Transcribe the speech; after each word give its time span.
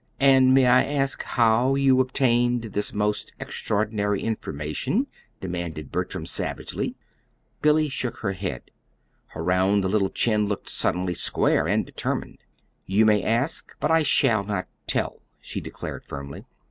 "And 0.19 0.51
may 0.55 0.65
I 0.65 0.83
ask 0.83 1.21
HOW 1.21 1.75
you 1.75 1.99
obtained 2.01 2.63
this 2.73 2.91
most 2.91 3.33
extraordinary 3.39 4.19
information?" 4.23 5.05
demanded 5.39 5.91
Bertram, 5.91 6.25
savagely. 6.25 6.95
Billy 7.61 7.87
shook 7.87 8.17
her 8.21 8.31
head. 8.31 8.71
Her 9.27 9.43
round 9.43 9.85
little 9.85 10.09
chin 10.09 10.47
looked 10.47 10.69
suddenly 10.71 11.13
square 11.13 11.67
and 11.67 11.85
determined. 11.85 12.39
"You 12.87 13.05
may 13.05 13.21
ask, 13.21 13.75
but 13.79 13.91
I 13.91 14.01
shall 14.01 14.43
not 14.43 14.65
tell," 14.87 15.21
she 15.39 15.61
declared 15.61 16.03
firmly. 16.03 16.45